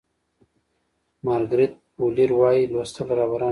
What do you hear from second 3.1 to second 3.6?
جوړوي.